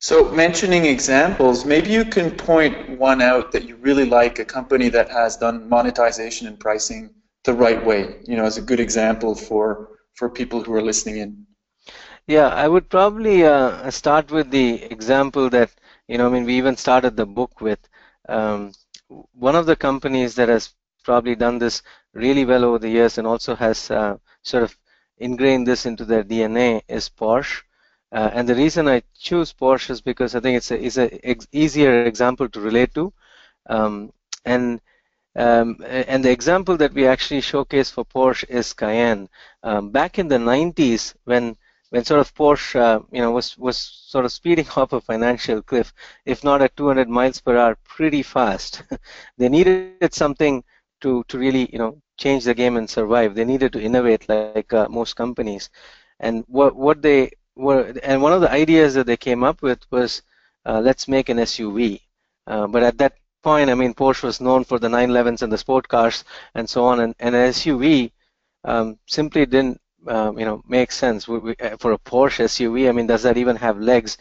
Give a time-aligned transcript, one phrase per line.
[0.00, 4.88] So mentioning examples, maybe you can point one out that you really like, a company
[4.88, 7.10] that has done monetization and pricing
[7.44, 11.18] the right way, you know, as a good example for for people who are listening
[11.18, 11.46] in.
[12.26, 15.70] Yeah, I would probably uh, start with the example that,
[16.08, 17.80] you know, I mean, we even started the book with.
[18.28, 18.72] Um,
[19.32, 20.74] one of the companies that has
[21.04, 21.82] probably done this
[22.14, 24.76] really well over the years and also has uh, sort of
[25.18, 27.62] ingrained this into their DNA is Porsche.
[28.12, 31.26] Uh, and the reason I choose Porsche is because I think it's a, is a
[31.26, 33.04] ex easier example to relate to.
[33.62, 34.12] Um,
[34.44, 34.80] and
[35.36, 39.28] um, and the example that we actually showcase for Porsche is Cayenne.
[39.62, 41.56] Um, back in the 90s, when
[41.90, 45.62] when sort of Porsche, uh, you know, was was sort of speeding off a financial
[45.62, 45.92] cliff,
[46.24, 48.82] if not at 200 miles per hour, pretty fast.
[49.38, 50.62] they needed something
[51.00, 53.34] to to really, you know, change the game and survive.
[53.34, 55.70] They needed to innovate, like uh, most companies.
[56.18, 59.80] And what what they were, and one of the ideas that they came up with
[59.90, 60.22] was,
[60.66, 62.00] uh, let's make an SUV.
[62.46, 65.58] Uh, but at that point, I mean, Porsche was known for the 911s and the
[65.58, 68.12] sport cars and so on, and, an SUV
[68.64, 72.88] um, simply didn't um, you know make sense uh, for a Porsche SUV.
[72.88, 74.18] I mean, does that even have legs?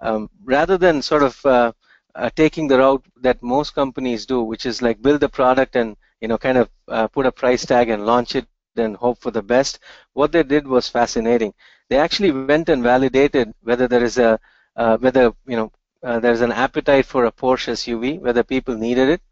[0.00, 1.72] Um, rather than sort of uh,
[2.14, 5.96] uh, taking the route that most companies do, which is like build a product and
[6.20, 8.46] you know kind of uh, put a price tag and launch it
[8.78, 9.78] and hope for the best.
[10.14, 11.54] What they did was fascinating.
[11.88, 14.28] They actually went and validated whether there is a
[14.66, 19.08] uh, whether you know uh, there's an appetite for a Porsche SUV, whether people needed
[19.08, 19.22] it,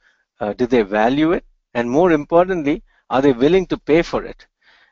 [0.57, 4.47] did they value it, and more importantly, are they willing to pay for it?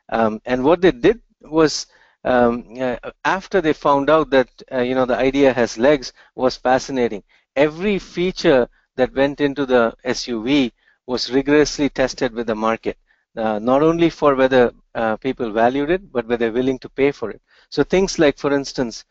[0.09, 1.87] Um, and what they did was
[2.23, 6.57] um, uh, after they found out that uh, you know the idea has legs was
[6.57, 7.23] fascinating.
[7.55, 10.71] Every feature that went into the SUV
[11.05, 12.97] was rigorously tested with the market,
[13.37, 17.11] uh, not only for whether uh, people valued it, but whether they're willing to pay
[17.11, 17.41] for it.
[17.69, 19.05] So things like, for instance,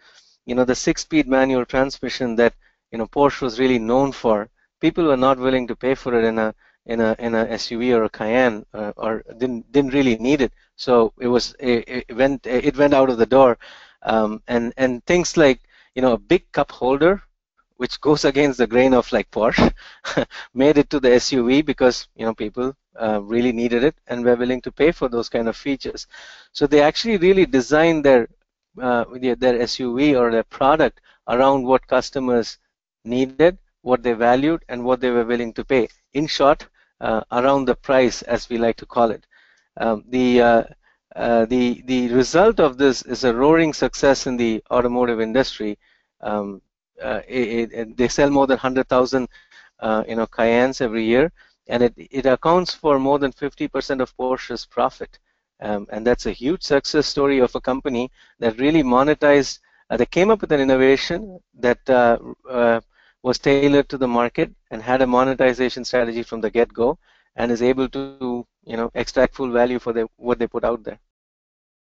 [0.47, 2.55] you know the six-speed manual transmission that
[2.91, 4.49] you know Porsche was really known for,
[4.81, 6.55] people were not willing to pay for it in a
[6.87, 10.53] in a in a SUV or a Cayenne uh, or didn't didn't really need it.
[10.77, 13.59] So it was it, it went it went out of the door,
[14.03, 15.61] um, and and things like
[15.95, 17.23] you know a big cup holder,
[17.79, 19.73] which goes against the grain of like Porsche,
[20.55, 24.37] made it to the SUV because you know people uh, really needed it and were
[24.37, 26.07] willing to pay for those kind of features.
[26.53, 28.29] So they actually really designed their
[28.81, 32.59] uh, their SUV or their product around what customers
[33.05, 35.89] needed, what they valued, and what they were willing to pay.
[36.15, 36.67] In short,
[37.01, 39.27] uh, around the price, as we like to call it.
[39.77, 40.65] Um, the uh,
[41.17, 45.79] uh, the the result of this is a roaring success in the automotive industry.
[46.21, 46.61] Um,
[47.01, 49.29] it, it, they sell more than 100,000
[50.09, 51.33] you know Cayennes every year,
[51.69, 55.19] and it it accounts for more than 50% of Porsche's profit.
[55.61, 59.59] Um, and that's a huge success story of a company that really monetized.
[59.91, 62.81] Uh, they came up with an innovation that uh, uh,
[63.23, 66.99] was tailored to the market and had a monetization strategy from the get-go
[67.37, 70.83] and is able to you know extract full value for the, what they put out
[70.85, 70.99] there.